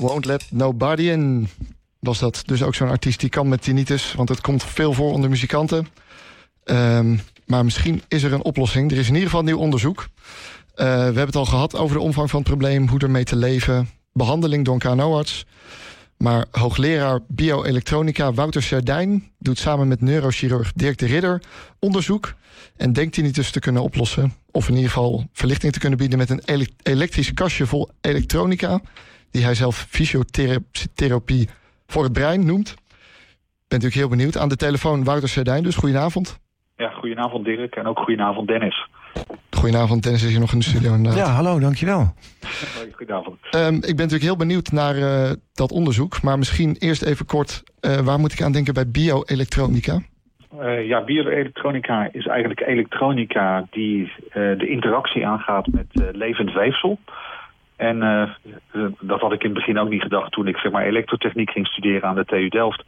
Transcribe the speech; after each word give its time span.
Won't 0.00 0.24
Let 0.24 0.46
Nobody 0.50 1.02
In 1.02 1.48
was 1.98 2.18
dat. 2.18 2.42
Dus 2.44 2.62
ook 2.62 2.74
zo'n 2.74 2.88
artiest 2.88 3.20
die 3.20 3.28
kan 3.28 3.48
met 3.48 3.62
tinnitus, 3.62 4.12
want 4.12 4.28
het 4.28 4.40
komt 4.40 4.64
veel 4.64 4.92
voor 4.92 5.12
onder 5.12 5.30
muzikanten. 5.30 5.86
Ehm, 6.64 7.16
maar 7.46 7.64
misschien 7.64 8.02
is 8.08 8.22
er 8.22 8.32
een 8.32 8.44
oplossing. 8.44 8.90
Er 8.90 8.98
is 8.98 9.08
in 9.08 9.14
ieder 9.14 9.28
geval 9.28 9.44
nieuw 9.44 9.58
onderzoek. 9.58 9.98
Uh, 10.00 10.06
we 10.76 10.84
hebben 10.84 11.26
het 11.26 11.36
al 11.36 11.44
gehad 11.44 11.76
over 11.76 11.96
de 11.96 12.02
omvang 12.02 12.30
van 12.30 12.38
het 12.40 12.48
probleem, 12.48 12.88
hoe 12.88 12.98
ermee 12.98 13.24
te 13.24 13.36
leven, 13.36 13.90
behandeling 14.12 14.64
door 14.64 14.74
een. 14.74 15.46
Maar 16.16 16.46
hoogleraar 16.50 17.20
bioelektronica 17.28 18.32
Wouter 18.32 18.62
Sardijn 18.62 19.30
doet 19.38 19.58
samen 19.58 19.88
met 19.88 20.00
neurochirurg 20.00 20.72
Dirk 20.72 20.98
de 20.98 21.06
Ridder 21.06 21.42
onderzoek 21.78 22.34
en 22.76 22.92
denkt 22.92 23.14
hij 23.16 23.24
niet 23.24 23.34
dus 23.34 23.50
te 23.50 23.60
kunnen 23.60 23.82
oplossen, 23.82 24.32
of 24.50 24.68
in 24.68 24.74
ieder 24.74 24.90
geval 24.90 25.28
verlichting 25.32 25.72
te 25.72 25.78
kunnen 25.78 25.98
bieden 25.98 26.18
met 26.18 26.30
een 26.30 26.68
elektrische 26.82 27.34
kastje 27.34 27.66
vol 27.66 27.88
elektronica, 28.00 28.80
die 29.30 29.44
hij 29.44 29.54
zelf 29.54 29.76
fysiotherapie 29.76 31.48
voor 31.86 32.02
het 32.02 32.12
brein 32.12 32.46
noemt. 32.46 32.74
Ben 33.68 33.78
natuurlijk 33.78 33.94
heel 33.94 34.08
benieuwd. 34.08 34.36
Aan 34.36 34.48
de 34.48 34.56
telefoon 34.56 35.04
Wouter 35.04 35.28
Sardijn, 35.28 35.62
dus 35.62 35.76
goedenavond. 35.76 36.38
Ja, 36.76 36.88
goedenavond 36.88 37.44
Dirk 37.44 37.76
en 37.76 37.86
ook 37.86 37.98
goedenavond 37.98 38.48
Dennis. 38.48 38.88
Goedenavond, 39.50 40.02
Dennis 40.02 40.22
is 40.22 40.30
hier 40.30 40.40
nog 40.40 40.52
in 40.52 40.58
de 40.58 40.64
studio. 40.64 40.94
Inderdaad. 40.94 41.26
Ja, 41.26 41.32
hallo, 41.32 41.58
dankjewel. 41.58 42.14
Goedenavond. 42.92 43.38
Um, 43.54 43.74
ik 43.74 43.80
ben 43.80 43.96
natuurlijk 43.96 44.22
heel 44.22 44.36
benieuwd 44.36 44.72
naar 44.72 44.96
uh, 44.96 45.30
dat 45.52 45.72
onderzoek. 45.72 46.22
Maar 46.22 46.38
misschien 46.38 46.76
eerst 46.78 47.02
even 47.02 47.26
kort, 47.26 47.62
uh, 47.80 47.98
waar 47.98 48.18
moet 48.18 48.32
ik 48.32 48.42
aan 48.42 48.52
denken 48.52 48.74
bij 48.74 48.90
bioelektronica? 48.90 50.02
Uh, 50.60 50.86
ja, 50.86 51.04
bioelektronica 51.04 52.08
is 52.12 52.26
eigenlijk 52.26 52.60
elektronica 52.60 53.66
die 53.70 54.12
de 54.32 54.68
interactie 54.68 55.26
aangaat 55.26 55.66
met 55.66 55.86
levend 56.12 56.52
weefsel. 56.52 56.98
En 57.80 57.98
dat 59.00 59.20
had 59.20 59.32
ik 59.32 59.42
in 59.42 59.50
het 59.50 59.58
begin 59.58 59.78
ook 59.78 59.88
niet 59.88 60.02
gedacht 60.02 60.32
toen 60.32 60.46
ik 60.46 60.56
zeg 60.56 60.72
maar, 60.72 60.84
elektrotechniek 60.84 61.50
ging 61.50 61.66
studeren 61.66 62.08
aan 62.08 62.14
de 62.14 62.24
TU 62.24 62.48
Delft 62.48 62.84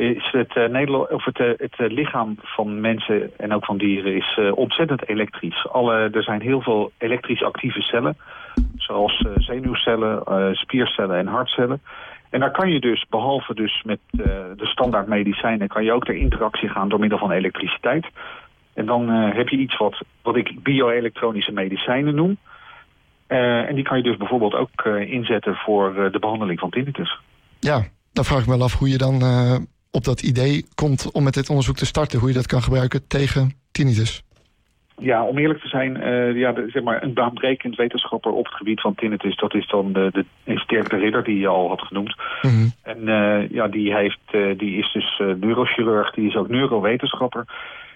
is 0.00 0.28
het, 0.32 0.56
uh, 0.56 0.68
Nederland, 0.68 1.10
of 1.10 1.24
het, 1.24 1.38
het 1.58 1.92
lichaam 1.92 2.36
van 2.42 2.80
mensen 2.80 3.30
en 3.38 3.54
ook 3.54 3.64
van 3.64 3.78
dieren 3.78 4.16
is 4.16 4.38
ontzettend 4.54 5.08
elektrisch. 5.08 5.66
Alle, 5.68 6.10
er 6.12 6.22
zijn 6.22 6.40
heel 6.40 6.60
veel 6.60 6.92
elektrisch 6.98 7.42
actieve 7.42 7.80
cellen, 7.80 8.16
zoals 8.76 9.24
zenuwcellen, 9.34 10.22
spiercellen 10.56 11.16
en 11.16 11.26
hartcellen. 11.26 11.80
En 12.30 12.40
daar 12.40 12.50
kan 12.50 12.70
je 12.70 12.80
dus, 12.80 13.04
behalve 13.08 13.54
dus 13.54 13.82
met 13.84 13.98
de 14.10 14.66
standaard 14.66 15.06
medicijnen, 15.06 15.68
kan 15.68 15.84
je 15.84 15.92
ook 15.92 16.04
ter 16.04 16.14
interactie 16.14 16.68
gaan 16.68 16.88
door 16.88 17.00
middel 17.00 17.18
van 17.18 17.30
elektriciteit. 17.30 18.06
En 18.74 18.86
dan 18.86 19.08
heb 19.08 19.48
je 19.48 19.56
iets 19.56 19.76
wat, 19.76 20.02
wat 20.22 20.36
ik 20.36 20.62
bioelektronische 20.62 21.52
medicijnen 21.52 22.14
noem. 22.14 22.36
En 23.30 23.74
die 23.74 23.84
kan 23.84 23.96
je 23.96 24.02
dus 24.02 24.16
bijvoorbeeld 24.16 24.54
ook 24.54 24.84
inzetten 25.06 25.54
voor 25.54 26.08
de 26.12 26.18
behandeling 26.18 26.58
van 26.58 26.70
tinnitus. 26.70 27.18
Ja, 27.60 27.84
dan 28.12 28.24
vraag 28.24 28.40
ik 28.40 28.46
me 28.46 28.56
wel 28.56 28.62
af 28.62 28.78
hoe 28.78 28.88
je 28.88 28.98
dan 28.98 29.22
op 29.90 30.04
dat 30.04 30.22
idee 30.22 30.64
komt 30.74 31.12
om 31.12 31.24
met 31.24 31.34
dit 31.34 31.48
onderzoek 31.48 31.76
te 31.76 31.86
starten... 31.86 32.18
hoe 32.18 32.28
je 32.28 32.34
dat 32.34 32.46
kan 32.46 32.62
gebruiken 32.62 33.06
tegen 33.06 33.52
tinnitus? 33.72 34.22
Ja, 34.98 35.24
om 35.24 35.38
eerlijk 35.38 35.60
te 35.60 35.68
zijn, 35.68 35.92
ja, 36.36 36.52
de, 36.52 36.68
zeg 36.72 36.82
maar, 36.82 37.02
een 37.02 37.14
baanbrekend 37.14 37.76
wetenschapper 37.76 38.32
op 38.32 38.44
het 38.44 38.54
gebied 38.54 38.80
van 38.80 38.94
tinnitus... 38.94 39.36
dat 39.36 39.54
is 39.54 39.68
dan 39.68 39.92
de, 39.92 40.08
de, 40.12 40.24
de 40.66 40.96
Ridder, 40.96 41.24
die 41.24 41.38
je 41.38 41.48
al 41.48 41.68
had 41.68 41.80
genoemd. 41.80 42.16
Mhm. 42.42 42.68
En 42.82 43.04
ja, 43.50 43.68
die, 43.68 43.94
heeft, 43.94 44.58
die 44.58 44.78
is 44.78 44.92
dus 44.92 45.22
neurochirurg, 45.40 46.10
die 46.10 46.28
is 46.28 46.36
ook 46.36 46.48
neurowetenschapper... 46.48 47.44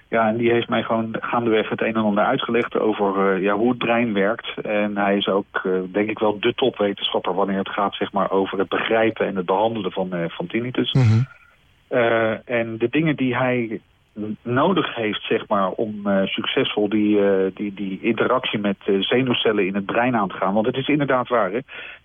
Ja, 0.09 0.29
en 0.29 0.37
die 0.37 0.53
heeft 0.53 0.69
mij 0.69 0.83
gewoon 0.83 1.17
gaandeweg 1.21 1.69
het 1.69 1.81
een 1.81 1.95
en 1.95 2.03
ander 2.03 2.25
uitgelegd 2.25 2.79
over 2.79 3.41
ja, 3.41 3.55
hoe 3.55 3.69
het 3.69 3.79
brein 3.79 4.13
werkt. 4.13 4.61
En 4.63 4.97
hij 4.97 5.17
is 5.17 5.29
ook, 5.29 5.69
denk 5.93 6.11
ik 6.11 6.19
wel, 6.19 6.41
de 6.41 6.55
topwetenschapper 6.55 7.35
wanneer 7.35 7.59
het 7.59 7.69
gaat 7.69 7.95
zeg 7.95 8.13
maar, 8.13 8.31
over 8.31 8.59
het 8.59 8.69
begrijpen 8.69 9.27
en 9.27 9.37
het 9.37 9.47
behandelen 9.47 9.93
van, 9.93 10.13
van 10.29 10.47
tinnitus. 10.47 10.93
Mm 10.93 11.27
uh, 11.95 12.49
en 12.49 12.79
de 12.79 12.89
dingen 12.91 13.17
die 13.17 13.37
hij 13.37 13.81
nodig 14.43 14.95
heeft 14.95 15.23
zeg 15.23 15.49
maar, 15.49 15.71
om 15.71 16.01
uh, 16.07 16.27
succesvol 16.27 16.89
die, 16.89 17.19
uh, 17.19 17.47
die, 17.55 17.75
die 17.75 17.99
interactie 18.03 18.59
met 18.59 18.77
zenuwcellen 19.01 19.67
in 19.67 19.75
het 19.75 19.87
brein 19.87 20.17
aan 20.17 20.29
te 20.29 20.35
gaan. 20.35 20.55
Want 20.55 20.67
het 20.67 20.77
is 20.77 20.89
inderdaad 20.89 21.29
waar. 21.29 21.51
Hè? 21.51 21.59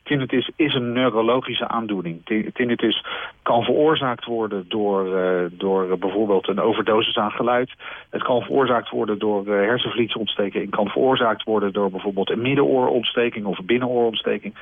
Tinnitus 0.04 0.52
is 0.56 0.74
een 0.74 0.94
neurologische 0.94 1.68
aandoening. 1.68 2.26
Tinnitus 2.54 3.06
kan 3.42 3.64
veroorzaakt 3.64 4.26
worden 4.26 4.66
door, 4.68 5.10
door 5.52 5.98
bijvoorbeeld 5.98 6.48
een 6.48 6.60
overdosis 6.60 7.18
aan 7.18 7.32
geluid. 7.32 7.72
Het 8.10 8.24
kan 8.24 8.42
veroorzaakt 8.42 8.90
worden 8.90 9.20
door 9.20 9.48
hersenvlietsontsteking. 9.48 10.66
Het 10.66 10.76
kan 10.76 10.88
veroorzaakt 10.88 11.44
worden 11.44 11.74
door 11.74 11.92
bijvoorbeeld 11.92 12.30
een 12.30 12.42
middenoorontsteking 12.42 13.46
of 13.46 13.58
een 13.58 13.66
binnenoorontsteking. 13.66 14.54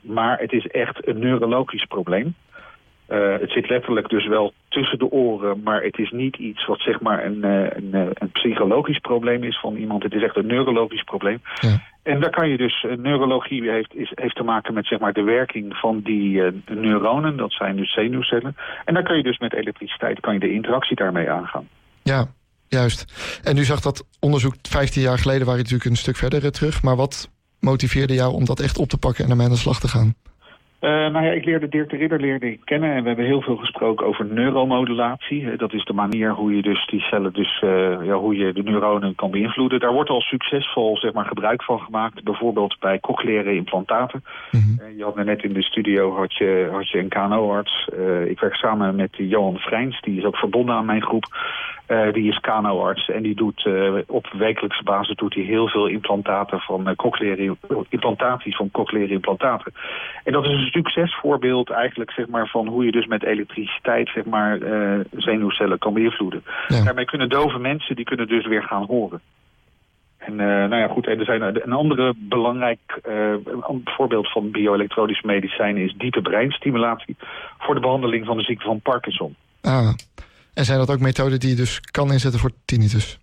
maar 0.00 0.38
het 0.38 0.52
is 0.52 0.66
echt 0.66 1.06
een 1.06 1.18
neurologisch 1.18 1.84
probleem. 1.84 2.34
Uh, 3.10 3.38
het 3.40 3.50
zit 3.50 3.68
letterlijk 3.68 4.08
dus 4.08 4.26
wel 4.26 4.52
tussen 4.68 4.98
de 4.98 5.10
oren, 5.10 5.60
maar 5.62 5.82
het 5.82 5.98
is 5.98 6.10
niet 6.10 6.36
iets 6.36 6.66
wat 6.66 6.80
zeg 6.80 7.00
maar 7.00 7.24
een, 7.24 7.44
uh, 7.44 7.66
een, 7.70 7.90
uh, 7.92 8.06
een, 8.12 8.30
psychologisch 8.32 8.98
probleem 8.98 9.44
is 9.44 9.60
van 9.60 9.76
iemand. 9.76 10.02
Het 10.02 10.14
is 10.14 10.22
echt 10.22 10.36
een 10.36 10.46
neurologisch 10.46 11.02
probleem. 11.02 11.40
Ja. 11.60 11.82
En 12.02 12.20
daar 12.20 12.30
kan 12.30 12.48
je 12.48 12.56
dus, 12.56 12.86
neurologie 12.96 13.70
heeft, 13.70 13.94
is, 13.94 14.12
heeft 14.14 14.36
te 14.36 14.42
maken 14.42 14.74
met 14.74 14.86
zeg 14.86 14.98
maar 14.98 15.12
de 15.12 15.22
werking 15.22 15.76
van 15.76 16.00
die 16.00 16.42
neuronen, 16.66 17.36
dat 17.36 17.52
zijn 17.52 17.76
dus 17.76 17.92
zenuwcellen. 17.92 18.56
En 18.84 18.94
daar 18.94 19.02
kan 19.02 19.16
je 19.16 19.22
dus 19.22 19.38
met 19.38 19.54
elektriciteit, 19.54 20.20
kan 20.20 20.34
je 20.34 20.40
de 20.40 20.52
interactie 20.52 20.96
daarmee 20.96 21.30
aangaan. 21.30 21.68
Ja, 22.02 22.26
juist. 22.68 23.04
En 23.44 23.56
u 23.56 23.64
zag 23.64 23.80
dat 23.80 24.06
onderzoek 24.20 24.54
15 24.62 25.02
jaar 25.02 25.18
geleden, 25.18 25.46
waar 25.46 25.56
je 25.56 25.62
natuurlijk 25.62 25.90
een 25.90 25.96
stuk 25.96 26.16
verder 26.16 26.52
terug. 26.52 26.82
Maar 26.82 26.96
wat 26.96 27.30
motiveerde 27.60 28.14
jou 28.14 28.32
om 28.34 28.44
dat 28.44 28.60
echt 28.60 28.78
op 28.78 28.88
te 28.88 28.98
pakken 28.98 29.24
en 29.24 29.30
ermee 29.30 29.46
aan 29.46 29.52
de 29.52 29.58
slag 29.58 29.80
te 29.80 29.88
gaan? 29.88 30.14
Uh, 30.80 30.90
nou 30.90 31.24
ja, 31.24 31.30
ik 31.30 31.44
leerde 31.44 31.68
Dirk 31.68 31.90
de 31.90 31.96
Ridder 31.96 32.20
leerde 32.20 32.52
ik 32.52 32.60
kennen 32.64 32.92
en 32.92 33.02
we 33.02 33.08
hebben 33.08 33.26
heel 33.26 33.42
veel 33.42 33.56
gesproken 33.56 34.06
over 34.06 34.26
neuromodulatie. 34.26 35.56
Dat 35.56 35.72
is 35.72 35.84
de 35.84 35.92
manier 35.92 36.30
hoe 36.30 36.56
je 36.56 36.62
dus 36.62 36.86
die 36.86 37.00
cellen, 37.00 37.32
dus 37.32 37.62
uh, 37.64 37.70
ja, 38.02 38.14
hoe 38.14 38.36
je 38.36 38.52
de 38.52 38.62
neuronen 38.62 39.14
kan 39.14 39.30
beïnvloeden. 39.30 39.80
Daar 39.80 39.92
wordt 39.92 40.10
al 40.10 40.20
succesvol 40.20 40.96
zeg 40.96 41.12
maar, 41.12 41.24
gebruik 41.24 41.62
van 41.62 41.80
gemaakt, 41.80 42.24
bijvoorbeeld 42.24 42.76
bij 42.78 43.00
cochleaire 43.00 43.54
implantaten. 43.54 44.24
Mm 44.50 44.60
-hmm. 44.60 44.96
je 44.96 45.04
had 45.04 45.24
net 45.24 45.42
in 45.42 45.52
de 45.52 45.62
studio 45.62 46.16
had 46.16 46.34
je, 46.34 46.68
had 46.72 46.88
je 46.88 46.98
een 46.98 47.08
KNO-arts. 47.08 47.88
ik 48.26 48.40
werk 48.40 48.54
samen 48.54 48.96
met 48.96 49.10
Johan 49.16 49.58
Vrijns, 49.58 50.00
die 50.00 50.18
is 50.18 50.24
ook 50.24 50.36
verbonden 50.36 50.74
aan 50.74 50.86
mijn 50.86 51.02
groep. 51.02 51.26
Uh, 51.90 52.12
die 52.12 52.28
is 52.28 52.40
KNO-arts 52.40 53.08
en 53.08 53.22
die 53.22 53.34
doet 53.34 53.64
uh, 53.64 53.94
op 54.06 54.26
wekelijkse 54.32 54.82
basis 54.82 55.16
doet 55.16 55.34
hij 55.34 55.42
heel 55.42 55.68
veel 55.68 55.86
implantaten 55.86 56.60
van 56.60 56.88
uh, 56.88 56.94
cochleaire 56.94 57.56
implantaties 57.88 58.56
van 58.56 58.70
cochleaire 58.70 59.12
implantaten. 59.12 59.72
En 60.24 60.32
dat 60.32 60.44
is 60.44 60.50
een 60.50 60.70
succesvoorbeeld 60.70 61.70
eigenlijk 61.70 62.10
zeg 62.10 62.28
maar 62.28 62.48
van 62.48 62.66
hoe 62.66 62.84
je 62.84 62.92
dus 62.92 63.06
met 63.06 63.24
elektriciteit 63.24 64.08
zeg 64.08 64.24
maar 64.24 64.58
zenuwcellen 65.16 65.78
kan 65.78 65.94
beïnvloeden. 65.94 66.42
Ja. 66.68 66.84
Daarmee 66.84 67.04
kunnen 67.04 67.28
dove 67.28 67.58
mensen 67.58 67.96
die 67.96 68.04
kunnen 68.04 68.28
dus 68.28 68.46
weer 68.46 68.62
gaan 68.62 68.84
horen. 68.84 69.20
En 70.18 70.36
nou 70.36 70.76
ja, 70.76 70.88
goed, 70.88 71.06
en 71.06 71.18
er 71.18 71.24
zijn 71.24 71.42
een 71.42 71.72
andere 71.72 72.14
belangrijk 72.16 73.00
een 73.02 73.82
voorbeeld 73.84 74.32
van 74.32 74.50
bioelektronische 74.50 75.26
medicijnen 75.26 75.82
is 75.82 75.94
diepe 75.96 76.22
breinstimulatie 76.22 77.16
voor 77.58 77.74
de 77.74 77.80
behandeling 77.80 78.26
van 78.26 78.36
de 78.36 78.44
ziekte 78.44 78.66
van 78.66 78.80
Parkinson. 78.80 79.36
Ah. 79.62 79.90
En 80.60 80.66
zijn 80.66 80.78
dat 80.78 80.90
ook 80.90 81.00
methoden 81.00 81.40
die 81.40 81.50
je 81.50 81.56
dus 81.56 81.80
kan 81.80 82.12
inzetten 82.12 82.40
voor 82.40 82.50
tinnitus? 82.64 83.18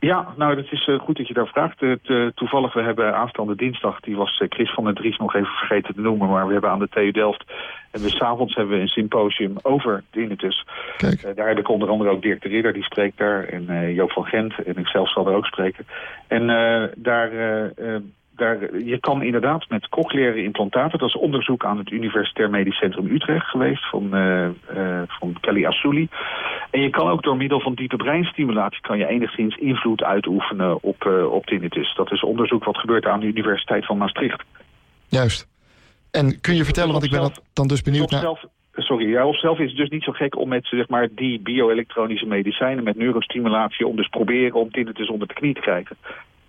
Ja, 0.00 0.34
nou, 0.36 0.54
dat 0.54 0.64
is 0.70 0.86
uh, 0.86 0.98
goed 0.98 1.16
dat 1.16 1.28
je 1.28 1.34
daar 1.34 1.46
vraagt. 1.46 1.82
Uh, 1.82 2.26
toevallig, 2.34 2.72
we 2.72 2.82
hebben 2.82 3.16
aanstaande 3.16 3.56
dinsdag, 3.56 4.00
die 4.00 4.16
was 4.16 4.40
uh, 4.40 4.48
Chris 4.48 4.74
van 4.74 4.84
der 4.84 4.94
Dries 4.94 5.16
nog 5.16 5.34
even 5.34 5.48
vergeten 5.48 5.94
te 5.94 6.00
noemen, 6.00 6.28
maar 6.28 6.46
we 6.46 6.52
hebben 6.52 6.70
aan 6.70 6.78
de 6.78 6.88
TU 6.88 7.10
Delft 7.10 7.44
en 7.90 8.02
we 8.02 8.10
s'avonds 8.10 8.54
hebben 8.54 8.76
we 8.76 8.82
een 8.82 8.88
symposium 8.88 9.56
over 9.62 10.02
tinnitus. 10.10 10.66
Kijk. 10.96 11.36
daar 11.36 11.48
heb 11.48 11.58
ik 11.58 11.68
onder 11.68 11.88
andere 11.88 12.10
ook 12.10 12.22
Dirk 12.22 12.42
de 12.42 12.48
Ridder, 12.48 12.72
die 12.72 12.84
spreekt 12.84 13.18
daar, 13.18 13.44
en 13.44 13.94
Joop 13.94 14.12
van 14.12 14.24
Gent, 14.24 14.54
en 14.64 14.76
ik 14.76 14.86
zelf 14.86 15.12
zal 15.12 15.28
er 15.28 15.34
ook 15.34 15.46
spreken. 15.46 15.86
En 16.26 16.46
daar 16.96 17.30
daar, 18.38 18.78
je 18.82 18.98
kan 19.00 19.22
inderdaad 19.22 19.68
met 19.68 19.88
cochleaire 19.88 20.42
implantaten... 20.42 20.98
dat 20.98 21.08
is 21.08 21.16
onderzoek 21.16 21.64
aan 21.64 21.78
het 21.78 21.90
Universitair 21.90 22.50
Medisch 22.50 22.78
Centrum 22.78 23.06
Utrecht 23.06 23.46
geweest... 23.46 23.88
van, 23.90 24.16
uh, 24.16 24.48
uh, 24.76 25.02
van 25.06 25.36
Kelly 25.40 25.66
Assouli. 25.66 26.08
En 26.70 26.80
je 26.80 26.90
kan 26.90 27.08
ook 27.08 27.22
door 27.22 27.36
middel 27.36 27.60
van 27.60 27.74
diepe 27.74 27.96
breinstimulatie... 27.96 28.80
kan 28.80 28.98
je 28.98 29.06
enigszins 29.06 29.56
invloed 29.56 30.02
uitoefenen 30.02 30.82
op, 30.82 31.04
uh, 31.04 31.32
op 31.32 31.46
tinnitus. 31.46 31.94
Dat 31.94 32.12
is 32.12 32.22
onderzoek 32.22 32.64
wat 32.64 32.78
gebeurt 32.78 33.06
aan 33.06 33.20
de 33.20 33.26
Universiteit 33.26 33.86
van 33.86 33.98
Maastricht. 33.98 34.44
Juist. 35.08 35.48
En 36.10 36.40
kun 36.40 36.54
je 36.54 36.64
vertellen, 36.64 36.92
want 36.92 37.04
ik 37.04 37.10
ben 37.10 37.30
dan 37.52 37.68
dus 37.68 37.82
benieuwd 37.82 38.10
naar... 38.10 38.46
Sorry, 38.72 39.10
ja, 39.10 39.26
of 39.26 39.38
zelf 39.38 39.58
is 39.58 39.68
het 39.68 39.76
dus 39.76 39.88
niet 39.88 40.02
zo 40.02 40.12
gek 40.12 40.36
om 40.36 40.48
met 40.48 40.66
zeg 40.66 40.88
maar, 40.88 41.08
die 41.10 41.40
bioelektronische 41.40 42.26
medicijnen... 42.26 42.84
met 42.84 42.96
neurostimulatie 42.96 43.86
om 43.86 43.96
dus 43.96 44.08
proberen 44.08 44.60
om 44.60 44.70
tinnitus 44.70 45.08
onder 45.08 45.28
de 45.28 45.34
knie 45.34 45.54
te 45.54 45.60
krijgen. 45.60 45.96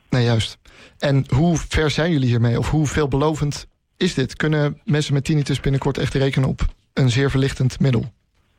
Nee, 0.09 0.23
juist. 0.23 0.57
En 0.97 1.25
hoe 1.35 1.57
ver 1.57 1.91
zijn 1.91 2.11
jullie 2.11 2.27
hiermee? 2.27 2.59
Of 2.59 2.69
hoe 2.69 2.87
veelbelovend 2.87 3.67
is 3.97 4.13
dit? 4.13 4.35
Kunnen 4.35 4.81
mensen 4.83 5.13
met 5.13 5.23
tinnitus 5.23 5.59
binnenkort 5.59 5.97
echt 5.97 6.13
rekenen 6.13 6.49
op 6.49 6.65
een 6.93 7.09
zeer 7.09 7.29
verlichtend 7.29 7.79
middel? 7.79 8.11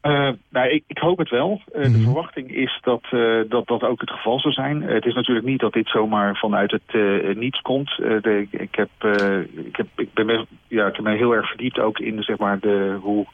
Uh, 0.02 0.28
nou, 0.48 0.68
ik, 0.68 0.84
ik, 0.86 0.98
hoop 0.98 1.18
het 1.18 1.30
wel. 1.30 1.60
Uh, 1.76 1.82
De 1.82 1.88
mhm. 1.88 2.02
verwachting 2.02 2.54
is 2.54 2.78
dat, 2.82 3.02
uh, 3.10 3.40
dat 3.48 3.66
dat 3.66 3.82
ook 3.82 4.00
het 4.00 4.10
geval 4.10 4.40
zou 4.40 4.54
zijn. 4.54 4.82
het 4.82 5.06
is 5.06 5.14
natuurlijk 5.14 5.46
niet 5.46 5.60
dat 5.60 5.72
dit 5.72 5.88
zomaar 5.88 6.36
vanuit 6.36 6.70
het 6.70 7.36
niets 7.36 7.60
komt. 7.60 7.96
De, 7.96 8.46
ik, 8.50 8.74
heb, 8.74 8.88
ik, 9.66 9.76
heb, 9.76 9.86
ik, 9.96 10.12
ben 10.12 10.46
ja, 10.68 10.86
ik 10.86 10.96
heb 10.96 11.04
me 11.04 11.16
heel 11.16 11.34
erg 11.34 11.48
verdiept 11.48 11.78
ook 11.78 11.98
in 11.98 12.22
zeg 12.22 12.38
maar, 12.38 12.60
de, 12.60 12.98
hoe, 13.00 13.26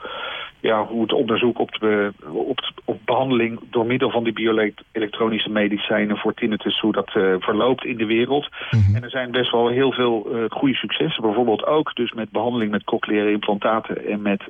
ja, 0.60 0.84
hoe 0.84 1.02
het 1.02 1.12
onderzoek 1.12 1.58
op, 1.58 1.70
de, 1.80 2.12
op, 2.32 2.72
op 2.84 3.00
behandeling 3.04 3.60
door 3.70 3.86
middel 3.86 4.10
van 4.10 4.24
die 4.24 4.32
bioelektronische 4.32 5.50
medicijnen 5.50 6.16
voor 6.16 6.34
tinnitus, 6.34 6.80
hoe 6.80 6.92
dat 6.92 7.10
verloopt 7.38 7.84
in 7.84 7.96
de 7.96 8.06
wereld. 8.06 8.48
Mhm. 8.70 8.96
En 8.96 9.02
er 9.02 9.10
zijn 9.10 9.30
best 9.30 9.50
wel 9.50 9.68
heel 9.68 9.92
veel 9.92 10.46
goede 10.48 10.74
successen. 10.74 11.22
Bijvoorbeeld 11.22 11.66
ook 11.66 11.94
dus 11.94 12.12
met 12.12 12.30
behandeling 12.30 12.70
met 12.70 12.84
cochleaire 12.84 13.30
implantaten 13.32 14.06
en 14.06 14.22
met 14.22 14.42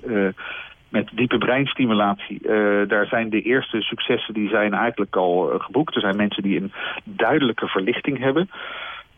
met 0.88 1.10
diepe 1.12 1.38
breinstimulatie. 1.38 2.38
Uh, 2.42 2.88
daar 2.88 3.06
zijn 3.06 3.30
de 3.30 3.42
eerste 3.42 3.80
successen 3.80 4.34
die 4.34 4.48
zijn 4.48 4.74
eigenlijk 4.74 5.16
al 5.16 5.52
uh, 5.52 5.60
geboekt. 5.60 5.94
Er 5.94 6.00
zijn 6.00 6.16
mensen 6.16 6.42
die 6.42 6.60
een 6.60 6.72
duidelijke 7.04 7.66
verlichting 7.66 8.18
hebben. 8.18 8.50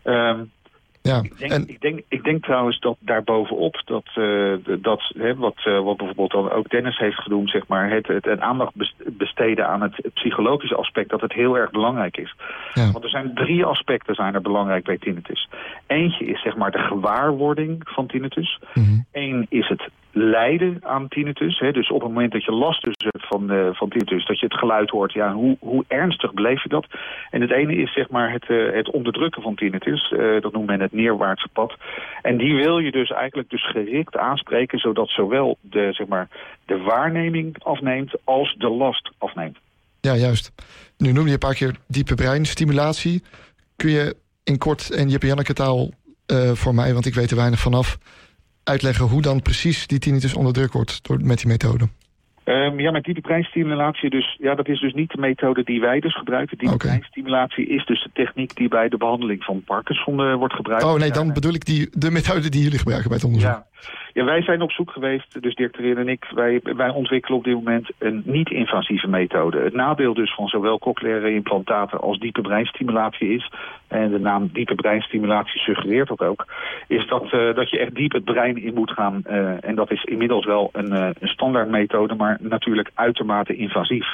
Uh, 0.04 0.38
ja, 1.02 1.20
ik, 1.22 1.38
denk, 1.38 1.52
en... 1.52 1.68
ik, 1.68 1.80
denk, 1.80 2.00
ik 2.08 2.24
denk 2.24 2.44
trouwens 2.44 2.80
dat 2.80 2.96
daarbovenop, 3.00 3.82
dat, 3.84 4.04
uh, 4.18 4.54
dat 4.80 5.12
hè, 5.18 5.34
wat, 5.34 5.62
wat 5.64 5.96
bijvoorbeeld 5.96 6.30
dan 6.30 6.50
ook 6.50 6.70
Dennis 6.70 6.98
heeft 6.98 7.20
genoemd, 7.20 7.50
zeg 7.50 7.66
maar, 7.66 7.90
het, 7.90 8.06
het, 8.06 8.24
het 8.24 8.40
aandacht 8.40 8.72
besteden 9.06 9.68
aan 9.68 9.82
het, 9.82 10.00
psychologische 10.14 10.76
aspect, 10.76 11.10
dat 11.10 11.20
het 11.20 11.32
heel 11.32 11.56
erg 11.56 11.70
belangrijk 11.70 12.16
is. 12.16 12.34
Ja. 12.74 12.90
Want 12.92 13.04
er 13.04 13.10
zijn 13.10 13.34
drie 13.34 13.64
aspecten 13.64 14.14
zijn 14.14 14.34
er 14.34 14.42
belangrijk 14.42 14.84
bij 14.84 14.98
tinnitus. 14.98 15.48
Eentje 15.86 16.24
is 16.24 16.42
zeg 16.42 16.56
maar 16.56 16.70
de 16.70 16.78
gewaarwording 16.78 17.80
van 17.84 18.06
tinnitus. 18.06 18.58
Mm 18.74 19.06
Eén 19.12 19.46
is 19.48 19.68
het 19.68 19.90
lijden 20.12 20.78
aan 20.82 21.08
tinnitus. 21.08 21.58
Hè? 21.58 21.72
Dus 21.72 21.90
op 21.90 22.00
het 22.00 22.08
moment 22.08 22.32
dat 22.32 22.44
je 22.44 22.52
last 22.52 22.82
dus 22.82 22.94
hebt 22.96 23.26
van, 23.26 23.52
uh, 23.52 23.68
van 23.72 23.88
tinnitus, 23.88 24.26
dat 24.26 24.40
je 24.40 24.46
het 24.46 24.58
geluid 24.58 24.90
hoort, 24.90 25.12
ja, 25.12 25.32
hoe, 25.32 25.56
hoe 25.60 25.84
ernstig 25.88 26.32
beleef 26.32 26.62
je 26.62 26.68
dat? 26.68 26.86
En 27.30 27.40
het 27.40 27.50
ene 27.50 27.74
is 27.74 27.92
zeg 27.92 28.10
maar 28.10 28.32
het, 28.32 28.48
uh, 28.48 28.74
het 28.74 28.90
onderdrukken 28.90 29.42
van 29.42 29.54
tinnitus. 29.54 30.10
Uh, 30.10 30.40
dat 30.40 30.52
noemt 30.52 30.66
men 30.66 30.80
het 30.80 30.92
neerwaartse 30.92 31.48
pad. 31.52 31.74
En 32.22 32.36
die 32.36 32.54
wil 32.54 32.78
je 32.78 32.90
dus 32.90 33.10
eigenlijk 33.10 33.50
dus 33.50 33.70
gericht 33.70 34.16
aanspreken, 34.16 34.78
zodat 34.78 35.08
zowel 35.08 35.58
de, 35.60 35.88
zeg 35.92 36.06
maar, 36.06 36.28
de 36.64 36.78
waarneming 36.78 37.56
afneemt 37.62 38.14
als 38.24 38.54
de 38.58 38.68
last 38.68 39.10
afneemt. 39.18 39.58
Ja, 40.00 40.14
juist. 40.14 40.52
Nu 40.96 41.12
noem 41.12 41.26
je 41.26 41.32
een 41.32 41.38
paar 41.38 41.54
keer 41.54 41.76
diepe 41.86 42.14
breinstimulatie. 42.14 43.22
Kun 43.76 43.90
je 43.90 44.16
in 44.44 44.58
kort 44.58 44.90
en 44.90 45.08
Jip 45.08 45.22
Janneke 45.22 45.52
taal 45.52 45.90
voor 46.52 46.74
mij, 46.74 46.92
want 46.92 47.06
ik 47.06 47.14
weet 47.14 47.30
er 47.30 47.36
weinig 47.36 47.58
vanaf 47.58 47.98
uitleggen 48.68 49.06
hoe 49.06 49.22
dan 49.22 49.42
precies 49.42 49.86
die 49.86 49.98
tinnitus 49.98 50.34
onder 50.34 50.52
druk 50.52 50.72
wordt 50.72 51.04
door, 51.04 51.18
met 51.22 51.38
die 51.38 51.46
methode? 51.46 51.88
Um, 52.44 52.80
ja, 52.80 52.90
met 52.90 53.04
diepe 53.04 53.20
breinstimulatie, 53.20 54.10
dus, 54.10 54.36
ja, 54.40 54.54
dat 54.54 54.68
is 54.68 54.80
dus 54.80 54.92
niet 54.92 55.10
de 55.10 55.18
methode 55.18 55.64
die 55.64 55.80
wij 55.80 56.00
dus 56.00 56.16
gebruiken. 56.16 56.58
Diepe 56.58 56.74
okay. 56.74 57.02
is 57.56 57.86
dus 57.86 58.02
de 58.02 58.10
techniek 58.12 58.56
die 58.56 58.68
bij 58.68 58.88
de 58.88 58.96
behandeling 58.96 59.44
van 59.44 59.62
Parkinson 59.64 60.20
uh, 60.20 60.34
wordt 60.34 60.54
gebruikt. 60.54 60.84
Oh 60.84 60.94
nee, 60.94 61.10
dan 61.10 61.32
bedoel 61.32 61.54
ik 61.54 61.64
die, 61.64 61.88
de 61.92 62.10
methode 62.10 62.48
die 62.48 62.62
jullie 62.62 62.78
gebruiken 62.78 63.08
bij 63.08 63.18
het 63.18 63.26
onderzoek. 63.26 63.50
Ja, 63.50 63.66
ja, 64.12 64.24
wij 64.24 64.42
zijn 64.42 64.62
op 64.62 64.72
zoek 64.72 64.90
geweest, 64.90 65.42
dus 65.42 65.54
Dirk 65.54 65.72
Terreer 65.72 65.98
en 65.98 66.08
ik, 66.08 66.24
wij, 66.34 66.60
wij 66.62 66.88
ontwikkelen 66.88 67.38
op 67.38 67.44
dit 67.44 67.54
moment 67.54 67.90
een 67.98 68.22
niet-invasieve 68.24 69.08
methode. 69.08 69.58
Het 69.58 69.74
nadeel 69.74 70.14
dus 70.14 70.34
van 70.34 70.48
zowel 70.48 70.78
cochleaire 70.78 71.34
implantaten 71.34 72.00
als 72.00 72.18
diepe 72.18 72.40
breinstimulatie 72.40 73.34
is, 73.34 73.50
en 73.88 74.10
de 74.10 74.18
naam 74.18 74.50
diepe 74.52 74.74
breinstimulatie 74.74 75.60
suggereert 75.60 76.08
dat 76.08 76.20
ook, 76.20 76.46
is 76.86 77.06
dat, 77.06 77.32
uh, 77.32 77.54
dat 77.54 77.70
je 77.70 77.78
echt 77.78 77.94
diep 77.94 78.12
het 78.12 78.24
brein 78.24 78.62
in 78.62 78.74
moet 78.74 78.90
gaan. 78.90 79.22
Uh, 79.26 79.64
en 79.64 79.74
dat 79.74 79.90
is 79.90 80.04
inmiddels 80.04 80.46
wel 80.46 80.70
een, 80.72 80.92
uh, 80.92 81.08
een 81.18 81.28
standaard 81.28 81.68
methode, 81.68 82.14
maar 82.14 82.38
natuurlijk 82.40 82.90
uitermate 82.94 83.56
invasief. 83.56 84.06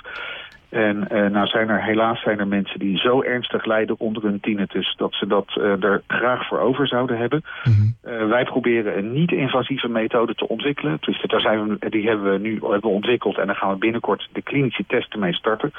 En 0.74 1.08
uh, 1.12 1.26
nou 1.26 1.46
zijn 1.46 1.68
er 1.68 1.82
helaas 1.82 2.20
zijn 2.20 2.38
er 2.38 2.46
mensen 2.46 2.78
die 2.78 2.98
zo 2.98 3.22
ernstig 3.22 3.64
lijden 3.64 3.98
onder 3.98 4.22
hun 4.22 4.40
tinnitus 4.40 4.94
dat 4.96 5.14
ze 5.14 5.26
dat 5.26 5.56
uh, 5.58 5.82
er 5.84 6.02
graag 6.06 6.46
voor 6.46 6.58
over 6.58 6.88
zouden 6.88 7.18
hebben. 7.18 7.44
Mm 7.64 7.92
uh, 8.04 8.28
wij 8.28 8.44
proberen 8.44 8.98
een 8.98 9.12
niet-invasieve 9.12 9.88
methode 9.88 10.34
te 10.34 10.48
ontwikkelen. 10.48 10.96
Dus 11.00 11.22
daar 11.22 11.40
zijn 11.40 11.68
we, 11.68 11.90
die 11.90 12.08
hebben 12.08 12.32
we 12.32 12.38
nu 12.38 12.52
hebben 12.52 12.80
we 12.80 12.88
ontwikkeld 12.88 13.38
en 13.38 13.46
daar 13.46 13.56
gaan 13.56 13.72
we 13.72 13.78
binnenkort 13.78 14.28
de 14.32 14.42
klinische 14.42 14.84
testen 14.86 15.20
mee 15.20 15.34
starten. 15.34 15.72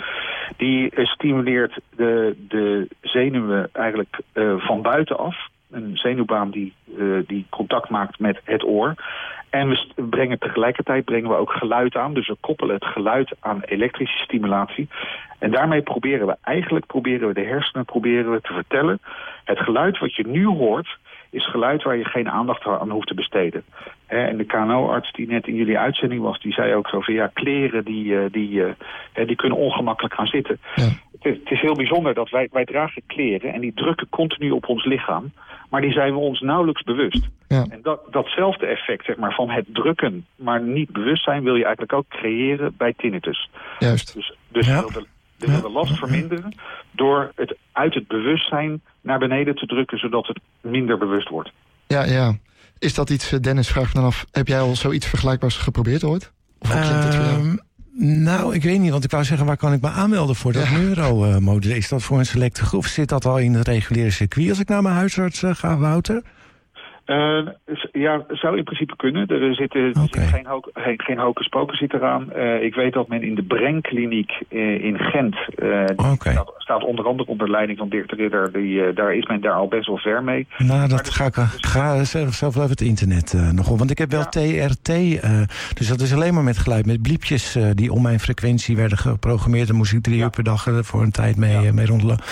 Die 0.57 0.91
stimuleert 0.93 1.79
de, 1.95 2.35
de 2.47 2.87
zenuwen 3.01 3.69
eigenlijk 3.71 4.19
van 4.57 4.81
buitenaf 4.81 5.47
een 5.71 5.97
zenuwbaan 5.97 6.49
die, 6.49 6.73
uh, 6.97 7.19
die 7.27 7.45
contact 7.49 7.89
maakt 7.89 8.19
met 8.19 8.39
het 8.43 8.63
oor. 8.63 8.95
En 9.55 9.69
we 9.69 10.03
brengen 10.09 10.39
tegelijkertijd 10.39 11.05
brengen 11.05 11.29
we 11.29 11.35
ook 11.35 11.51
geluid 11.51 11.95
aan. 11.95 12.13
Dus 12.13 12.27
we 12.27 12.37
koppelen 12.39 12.75
het 12.75 12.85
geluid 12.85 13.35
aan 13.39 13.61
elektrische 13.61 14.17
stimulatie. 14.17 14.87
En 15.39 15.51
daarmee 15.51 15.81
proberen 15.81 16.27
we 16.27 16.37
eigenlijk 16.41 16.85
proberen 16.85 17.27
we 17.27 17.33
de 17.33 17.45
hersenen 17.45 17.85
proberen 17.85 18.31
we 18.31 18.41
te 18.41 18.53
vertellen. 18.53 18.99
Het 19.43 19.59
geluid 19.59 19.99
wat 19.99 20.15
je 20.15 20.27
nu 20.27 20.45
hoort 20.45 20.97
is 21.29 21.49
geluid 21.49 21.83
waar 21.83 21.97
je 21.97 22.05
geen 22.05 22.29
aandacht 22.29 22.65
aan 22.65 22.89
hoeft 22.89 23.07
te 23.07 23.13
besteden. 23.13 23.63
En 24.07 24.37
de 24.37 24.45
KNO-arts 24.45 25.11
die 25.11 25.27
net 25.27 25.47
in 25.47 25.55
jullie 25.55 25.77
uitzending 25.77 26.21
was, 26.21 26.39
die 26.39 26.53
zei 26.53 26.73
ook 26.73 26.87
zo 26.87 27.01
van 27.01 27.13
ja, 27.13 27.27
kleren 27.33 27.85
die, 27.85 28.19
eh, 28.19 28.31
die, 28.31 28.63
eh, 29.13 29.27
die 29.27 29.35
kunnen 29.35 29.57
ongemakkelijk 29.57 30.13
gaan 30.13 30.27
zitten. 30.27 30.59
Ja. 30.75 30.89
Het, 31.29 31.51
is, 31.51 31.61
heel 31.61 31.73
bijzonder 31.73 32.13
dat 32.13 32.29
wij, 32.29 32.47
wij 32.51 32.65
dragen 32.65 33.01
kleren 33.07 33.53
en 33.53 33.61
die 33.61 33.73
drukken 33.73 34.09
continu 34.09 34.51
op 34.51 34.67
ons 34.67 34.85
lichaam. 34.85 35.33
Maar 35.69 35.81
die 35.81 35.91
zijn 35.91 36.13
we 36.13 36.19
ons 36.19 36.39
nauwelijks 36.39 36.83
bewust. 36.83 37.27
Ja. 37.47 37.65
En 37.69 37.79
dat, 37.81 38.01
datzelfde 38.11 38.65
effect 38.65 39.05
zeg 39.05 39.17
maar, 39.17 39.33
van 39.33 39.49
het 39.49 39.65
drukken, 39.73 40.25
maar 40.35 40.61
niet 40.61 40.91
bewust 40.91 41.23
zijn, 41.23 41.43
wil 41.43 41.55
je 41.55 41.63
eigenlijk 41.63 41.93
ook 41.93 42.07
creëren 42.07 42.73
bij 42.77 42.93
tinnitus. 42.97 43.49
Juist. 43.79 44.13
Dus, 44.13 44.35
dus 44.47 44.67
ja. 44.67 44.81
de, 44.81 45.05
de 45.37 45.69
last 45.69 45.97
verminderen 45.97 46.55
door 46.91 47.31
het 47.35 47.55
uit 47.71 47.93
het 47.93 48.07
bewustzijn 48.07 48.81
naar 49.01 49.19
beneden 49.19 49.55
te 49.55 49.65
drukken, 49.65 49.97
zodat 49.97 50.27
het 50.27 50.39
minder 50.61 50.97
bewust 50.97 51.29
wordt. 51.29 51.51
Ja, 51.87 52.03
ja. 52.03 52.37
Is 52.79 52.93
dat 52.93 53.09
iets, 53.09 53.31
eh, 53.31 53.39
Dennis 53.39 53.67
vraagt 53.67 53.93
me 53.93 53.99
dan 53.99 54.09
af, 54.09 54.25
heb 54.31 54.47
jij 54.47 54.59
al 54.59 54.75
zoiets 54.75 55.07
vergelijkbaars 55.07 55.57
geprobeerd 55.57 56.03
ooit? 56.03 56.31
Of 56.59 56.69
uh, 56.69 57.53
nou, 57.97 58.55
ik 58.55 58.63
weet 58.63 58.79
niet, 58.79 58.91
want 58.91 59.03
ik 59.03 59.11
wou 59.11 59.23
zeggen, 59.23 59.45
waar 59.47 59.57
kan 59.57 59.73
ik 59.73 59.81
me 59.81 59.89
aanmelden 59.89 60.35
voor 60.35 60.53
dat 60.53 60.63
ja. 60.63 60.77
neuromodule? 60.77 61.75
Is 61.75 61.89
dat 61.89 62.03
voor 62.03 62.19
een 62.19 62.25
selecte 62.25 62.65
groep? 62.65 62.85
Zit 62.85 63.09
dat 63.09 63.25
al 63.25 63.39
in 63.39 63.53
het 63.53 63.67
reguliere 63.67 64.11
circuit 64.11 64.49
als 64.49 64.59
ik 64.59 64.67
naar 64.67 64.81
mijn 64.81 64.95
huisarts 64.95 65.41
uh, 65.41 65.55
ga, 65.55 65.77
Wouter? 65.77 66.21
Uh, 67.05 67.47
ja, 67.91 68.23
zou 68.27 68.57
in 68.57 68.63
principe 68.63 68.95
kunnen. 68.95 69.27
Er 69.27 69.55
zit, 69.55 69.75
er 69.75 69.91
zit 69.93 70.17
geen, 70.17 70.45
ho 70.45 70.59
geen, 70.73 71.01
geen 71.01 71.19
hocus 71.19 71.47
pocus 71.47 71.77
zit 71.77 71.93
eraan. 71.93 72.29
Uh, 72.35 72.63
ik 72.63 72.75
weet 72.75 72.93
dat 72.93 73.07
men 73.07 73.23
in 73.23 73.35
de 73.35 73.43
Brenkliniek 73.43 74.31
uh, 74.49 74.83
in 74.83 74.97
Gent... 74.97 75.35
Okay. 75.95 76.33
staat, 76.33 76.53
staat, 76.57 76.83
onder 76.83 77.05
andere 77.05 77.29
onder 77.29 77.49
leiding 77.49 77.77
van 77.77 77.89
Dirk 77.89 78.09
de 78.09 78.15
Ridder. 78.15 78.51
Die, 78.51 78.93
daar 78.93 79.15
is 79.15 79.25
men 79.25 79.41
daar 79.41 79.53
al 79.53 79.67
best 79.67 79.87
wel 79.87 79.97
ver 79.97 80.23
mee. 80.23 80.47
Nou, 80.57 80.89
dat 80.89 81.09
ga 81.09 81.25
ik 81.25 81.35
ga 81.59 82.03
zelf 82.03 82.41
even 82.41 82.69
het 82.69 82.81
internet 82.81 83.51
nog 83.51 83.69
op. 83.69 83.77
Want 83.77 83.91
ik 83.91 83.97
heb 83.97 84.11
wel 84.11 84.25
ja. 84.29 84.67
TRT. 84.67 84.91
dus 85.77 85.87
dat 85.87 86.01
is 86.01 86.13
alleen 86.13 86.33
maar 86.33 86.43
met 86.43 86.57
geluid. 86.57 86.85
Met 86.85 87.01
bliepjes 87.01 87.57
die 87.73 87.91
om 87.91 88.01
mijn 88.01 88.19
frequentie 88.19 88.75
werden 88.75 88.97
geprogrammeerd. 88.97 89.67
Daar 89.67 89.77
moest 89.77 89.93
ik 89.93 90.03
drie 90.03 90.17
ja. 90.17 90.23
uur 90.23 90.29
per 90.29 90.43
dag 90.43 90.67
voor 90.81 91.01
een 91.01 91.11
tijd 91.11 91.35
mee, 91.35 91.59
ja. 91.59 91.73
mee 91.73 91.85
rondlopen. 91.85 92.25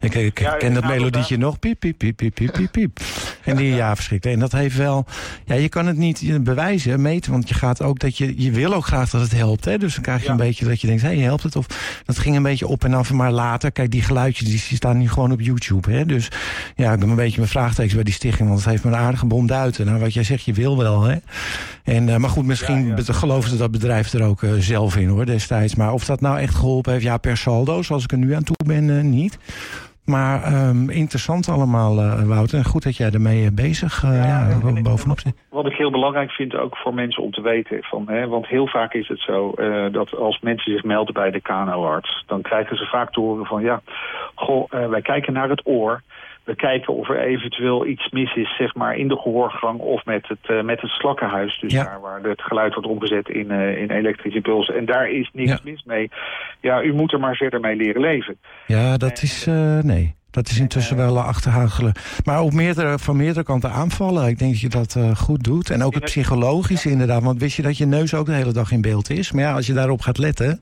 Ik, 0.00 0.14
ik 0.14 0.54
ken 0.58 0.74
dat 0.74 0.84
melodietje 0.84 1.36
nog. 1.36 1.58
Piep, 1.58 1.80
piep, 1.80 1.98
piep, 1.98 2.16
piep, 2.16 2.34
piep, 2.34 2.72
piep. 2.72 2.98
En 3.44 3.56
die 3.56 3.74
ja, 3.74 3.94
verschrikkelijk. 3.94 4.19
En 4.26 4.38
dat 4.38 4.52
heeft 4.52 4.76
wel... 4.76 5.04
Ja, 5.44 5.54
je 5.54 5.68
kan 5.68 5.86
het 5.86 5.96
niet 5.96 6.44
bewijzen, 6.44 7.02
meten. 7.02 7.32
Want 7.32 7.48
je 7.48 7.54
gaat 7.54 7.82
ook 7.82 7.98
dat 7.98 8.18
je... 8.18 8.42
Je 8.42 8.50
wil 8.50 8.74
ook 8.74 8.86
graag 8.86 9.10
dat 9.10 9.20
het 9.20 9.32
helpt. 9.32 9.64
Hè? 9.64 9.78
Dus 9.78 9.94
dan 9.94 10.02
krijg 10.02 10.22
je 10.22 10.28
een 10.28 10.36
beetje 10.36 10.64
dat 10.64 10.80
je 10.80 10.86
denkt... 10.86 11.02
Hé, 11.02 11.08
hey, 11.08 11.18
helpt 11.18 11.42
het? 11.42 11.56
Of 11.56 11.66
dat 12.04 12.18
ging 12.18 12.36
een 12.36 12.42
beetje 12.42 12.66
op 12.66 12.84
en 12.84 12.94
af. 12.94 13.12
Maar 13.12 13.32
later, 13.32 13.72
kijk, 13.72 13.90
die 13.90 14.02
geluidjes 14.02 14.48
die, 14.48 14.76
staan 14.76 14.98
nu 14.98 15.08
gewoon 15.08 15.32
op 15.32 15.40
YouTube. 15.40 15.90
Hè? 15.92 16.06
Dus 16.06 16.28
ja, 16.76 16.92
ik 16.92 17.00
ben 17.00 17.08
een 17.08 17.16
beetje 17.16 17.38
mijn 17.38 17.50
vraagtekens 17.50 17.94
bij 17.94 18.04
die 18.04 18.14
stichting. 18.14 18.48
Want 18.48 18.60
het 18.60 18.70
heeft 18.70 18.84
me 18.84 18.90
een 18.90 18.96
aardige 18.96 19.26
bom 19.26 19.46
duiten. 19.46 19.86
Nou, 19.86 20.00
wat 20.00 20.14
jij 20.14 20.24
zegt, 20.24 20.44
je 20.44 20.52
wil 20.52 20.78
wel. 20.78 21.02
Hè? 21.02 21.16
En, 21.84 22.08
uh, 22.08 22.16
maar 22.16 22.30
goed, 22.30 22.46
misschien 22.46 22.86
ja, 22.86 22.94
ja. 23.06 23.12
geloofde 23.12 23.56
dat 23.56 23.70
bedrijf 23.70 24.12
er 24.12 24.22
ook 24.22 24.42
uh, 24.42 24.52
zelf 24.58 24.96
in 24.96 25.08
hoor, 25.08 25.26
destijds. 25.26 25.74
Maar 25.74 25.92
of 25.92 26.04
dat 26.04 26.20
nou 26.20 26.38
echt 26.38 26.54
geholpen 26.54 26.92
heeft, 26.92 27.04
ja, 27.04 27.16
per 27.16 27.36
saldo, 27.36 27.82
zoals 27.82 28.04
ik 28.04 28.12
er 28.12 28.18
nu 28.18 28.34
aan 28.34 28.42
toe 28.42 28.56
ben, 28.66 28.88
uh, 28.88 29.02
niet. 29.02 29.38
Maar 30.04 30.52
um, 30.52 30.90
interessant 30.90 31.48
allemaal, 31.48 31.98
uh, 31.98 32.22
Wouter. 32.22 32.58
En 32.58 32.64
goed 32.64 32.82
dat 32.82 32.96
jij 32.96 33.10
ermee 33.10 33.44
eh, 33.44 33.52
bezig 33.54 34.02
uh, 34.04 34.24
ja, 34.24 34.48
ja, 34.48 34.82
bovenop 34.82 35.18
zit. 35.18 35.34
Wat 35.48 35.66
ik 35.66 35.76
heel 35.76 35.90
belangrijk 35.90 36.30
vind 36.30 36.54
ook 36.54 36.76
voor 36.76 36.94
mensen 36.94 37.22
om 37.22 37.30
te 37.30 37.40
weten. 37.40 37.82
Van, 37.82 38.08
hè, 38.08 38.28
want 38.28 38.46
heel 38.46 38.66
vaak 38.66 38.94
is 38.94 39.08
het 39.08 39.20
zo 39.20 39.52
uh, 39.56 39.92
dat 39.92 40.16
als 40.16 40.40
mensen 40.40 40.72
zich 40.72 40.84
melden 40.84 41.14
bij 41.14 41.30
de 41.30 41.40
KNO-arts... 41.40 42.24
dan 42.26 42.42
krijgen 42.42 42.76
ze 42.76 42.86
vaak 42.86 43.12
te 43.12 43.20
horen 43.20 43.46
van... 43.46 43.62
ja, 43.62 43.80
goh, 44.34 44.70
wij 44.70 45.02
kijken 45.02 45.32
naar 45.32 45.48
het 45.48 45.66
oor... 45.66 46.02
We 46.50 46.56
kijken 46.56 46.94
of 46.94 47.08
er 47.08 47.20
eventueel 47.20 47.86
iets 47.86 48.10
mis 48.10 48.34
is 48.34 48.56
zeg 48.56 48.74
maar, 48.74 48.96
in 48.96 49.08
de 49.08 49.16
gehoorgang 49.16 49.78
of 49.78 50.04
met 50.04 50.28
het, 50.28 50.38
uh, 50.50 50.62
met 50.62 50.80
het 50.80 50.90
slakkenhuis. 50.90 51.60
Dus 51.60 51.72
daar 51.72 52.00
waar 52.00 52.22
het 52.22 52.42
geluid 52.42 52.74
wordt 52.74 52.88
omgezet 52.88 53.28
in, 53.28 53.46
uh, 53.50 53.80
in 53.82 53.90
elektrische 53.90 54.36
impulsen. 54.36 54.76
En 54.76 54.84
daar 54.84 55.10
is 55.10 55.30
niks 55.32 55.62
mis 55.62 55.84
mee. 55.84 56.10
Ja, 56.60 56.82
u 56.82 56.92
moet 56.92 57.12
er 57.12 57.20
maar 57.20 57.36
verder 57.36 57.60
mee 57.60 57.76
leren 57.76 58.00
leven. 58.00 58.38
Ja, 58.66 58.96
dat 58.96 59.22
is... 59.22 59.46
Uh, 59.46 59.78
nee. 59.78 60.14
Dat 60.30 60.48
is 60.48 60.60
intussen 60.60 60.96
wel 60.96 61.18
achterhagelen. 61.18 61.92
Maar 62.24 62.40
op 62.40 62.52
meerdere, 62.52 62.98
van 62.98 63.16
meerdere 63.16 63.44
kanten 63.44 63.70
aanvallen. 63.70 64.28
Ik 64.28 64.38
denk 64.38 64.50
dat 64.50 64.60
je 64.60 64.68
dat 64.68 64.98
goed 65.16 65.44
doet. 65.44 65.70
En 65.70 65.82
ook 65.82 65.94
het 65.94 66.04
psychologische 66.04 66.90
inderdaad. 66.90 67.22
Want 67.22 67.40
wist 67.40 67.56
je 67.56 67.62
dat 67.62 67.78
je 67.78 67.86
neus 67.86 68.14
ook 68.14 68.26
de 68.26 68.32
hele 68.32 68.52
dag 68.52 68.72
in 68.72 68.80
beeld 68.80 69.10
is? 69.10 69.32
Maar 69.32 69.42
ja, 69.42 69.54
als 69.54 69.66
je 69.66 69.72
daarop 69.72 70.00
gaat 70.00 70.18
letten... 70.18 70.60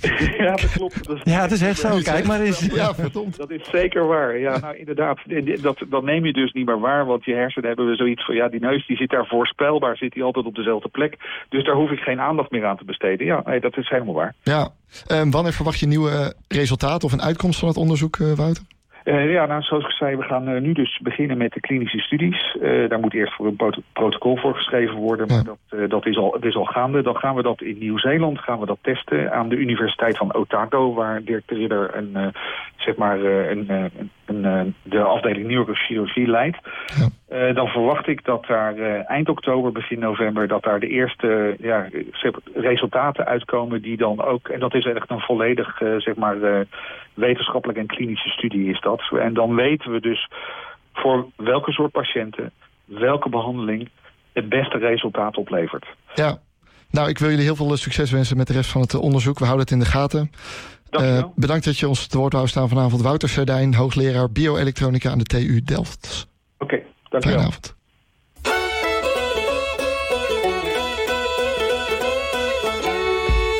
ja, 0.44 0.50
dat 0.50 0.72
klopt. 0.72 1.06
Dat 1.06 1.16
is, 1.16 1.32
ja, 1.32 1.40
het 1.40 1.50
is 1.50 1.62
echt 1.62 1.78
zo. 1.78 1.98
Kijk 2.02 2.26
maar 2.26 2.40
eens. 2.40 2.66
Ja, 2.66 2.94
verdomd. 2.94 3.36
Dat 3.36 3.50
is 3.50 3.68
zeker 3.70 4.06
waar. 4.06 4.38
Ja, 4.38 4.58
nou 4.58 4.76
inderdaad. 4.76 5.18
Dat, 5.60 5.78
dat 5.88 6.02
neem 6.02 6.24
je 6.24 6.32
dus 6.32 6.52
niet 6.52 6.66
meer 6.66 6.80
waar. 6.80 7.06
Want 7.06 7.24
je 7.24 7.34
hersenen 7.34 7.68
hebben 7.68 7.86
we 7.86 7.96
zoiets 7.96 8.24
van... 8.24 8.34
Ja, 8.34 8.48
die 8.48 8.60
neus 8.60 8.86
die 8.86 8.96
zit 8.96 9.10
daar 9.10 9.26
voorspelbaar. 9.26 9.96
Zit 9.96 10.12
die 10.12 10.22
altijd 10.22 10.46
op 10.46 10.54
dezelfde 10.54 10.88
plek. 10.88 11.16
Dus 11.48 11.64
daar 11.64 11.74
hoef 11.74 11.90
ik 11.90 11.98
geen 11.98 12.20
aandacht 12.20 12.50
meer 12.50 12.66
aan 12.66 12.76
te 12.76 12.84
besteden. 12.84 13.26
Ja, 13.26 13.42
nee, 13.44 13.60
dat 13.60 13.76
is 13.76 13.88
helemaal 13.88 14.14
waar. 14.14 14.34
Ja. 14.42 14.68
Um, 15.12 15.30
wanneer 15.30 15.52
verwacht 15.52 15.78
je 15.78 15.86
nieuwe 15.86 16.34
resultaten 16.48 17.06
of 17.06 17.12
een 17.12 17.22
uitkomst 17.22 17.58
van 17.58 17.68
het 17.68 17.76
onderzoek, 17.76 18.16
uh, 18.16 18.32
Wouter? 18.32 18.62
Uh, 19.08 19.32
ja, 19.32 19.46
nou, 19.46 19.62
zoals 19.62 19.84
ik 19.84 19.90
zei, 19.90 20.16
we 20.16 20.22
gaan 20.22 20.48
uh, 20.48 20.60
nu 20.60 20.72
dus 20.72 20.98
beginnen 21.02 21.38
met 21.38 21.52
de 21.52 21.60
klinische 21.60 21.98
studies. 21.98 22.56
Uh, 22.62 22.88
daar 22.88 23.00
moet 23.00 23.14
eerst 23.14 23.34
voor 23.34 23.46
een 23.46 23.74
protocol 23.92 24.36
voor 24.36 24.54
geschreven 24.54 24.96
worden, 24.96 25.26
maar 25.26 25.44
dat, 25.44 25.90
dat, 25.90 26.06
is 26.06 26.16
al, 26.16 26.30
dat 26.30 26.44
is 26.44 26.56
al 26.56 26.64
gaande. 26.64 27.02
Dan 27.02 27.16
gaan 27.16 27.34
we 27.34 27.42
dat 27.42 27.62
in 27.62 27.78
Nieuw-Zeeland 27.78 28.38
gaan 28.38 28.60
we 28.60 28.66
dat 28.66 28.78
testen 28.80 29.32
aan 29.32 29.48
de 29.48 29.56
Universiteit 29.56 30.16
van 30.16 30.34
Otago, 30.34 30.94
waar 30.94 31.24
Dirk 31.24 31.42
de 31.46 31.54
Ridder 31.54 31.96
een, 31.96 32.32
zeg 32.76 32.96
maar, 32.96 33.20
een, 33.20 33.70
een, 33.70 34.10
de 34.82 35.02
afdeling 35.02 35.46
neurochirurgie 35.46 36.26
leidt. 36.26 36.58
Ja. 37.28 37.52
dan 37.52 37.68
verwacht 37.68 38.06
ik 38.06 38.24
dat 38.24 38.46
daar 38.46 38.76
eind 39.04 39.28
oktober, 39.28 39.72
begin 39.72 39.98
november, 39.98 40.48
dat 40.48 40.62
daar 40.62 40.80
de 40.80 40.88
eerste 40.88 41.56
ja, 41.60 41.88
resultaten 42.54 43.26
uitkomen 43.26 43.82
die 43.82 43.96
dan 43.96 44.22
ook, 44.22 44.48
en 44.48 44.60
dat 44.60 44.74
is 44.74 44.84
echt 44.84 45.10
een 45.10 45.20
volledig, 45.20 45.78
zeg 45.98 46.14
maar, 46.14 46.66
wetenschappelijke 47.14 47.80
en 47.80 47.86
klinische 47.86 48.28
studie 48.28 48.70
is 48.70 48.80
dat. 48.80 49.02
En 49.20 49.34
dan 49.34 49.54
weten 49.54 49.92
we 49.92 50.00
dus 50.00 50.28
voor 50.92 51.26
welke 51.36 51.72
soort 51.72 51.92
patiënten, 51.92 52.52
welke 52.84 53.28
behandeling 53.28 53.88
het 54.32 54.48
beste 54.48 54.78
resultaat 54.78 55.36
oplevert. 55.36 55.86
Ja, 56.14 56.38
nou 56.90 57.08
ik 57.08 57.18
wil 57.18 57.28
jullie 57.28 57.44
heel 57.44 57.56
veel 57.56 57.76
succes 57.76 58.10
wensen 58.10 58.36
met 58.36 58.46
de 58.46 58.52
rest 58.52 58.70
van 58.70 58.80
het 58.80 58.94
onderzoek. 58.94 59.38
We 59.38 59.44
houden 59.44 59.64
het 59.64 59.74
in 59.74 59.80
de 59.82 59.90
gaten. 59.90 60.30
Uh, 60.90 61.24
bedankt 61.34 61.64
dat 61.64 61.78
je 61.78 61.88
ons 61.88 62.06
te 62.06 62.18
woord 62.18 62.32
wou 62.32 62.48
staan 62.48 62.68
vanavond. 62.68 63.02
Wouter 63.02 63.28
Sardijn, 63.28 63.74
hoogleraar 63.74 64.30
bioelektronica 64.30 65.10
aan 65.10 65.18
de 65.18 65.24
TU 65.24 65.62
Delft. 65.62 66.28
Oké, 66.58 66.74
okay, 66.74 66.86
dankjewel. 67.08 67.38
Fijne 67.38 67.56
avond. 67.56 67.76